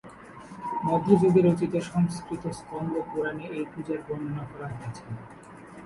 [0.85, 5.03] মধ্যযুগে রচিত সংস্কৃত স্কন্দ পুরাণে এই পূজার বর্ণনা করা হয়েছে।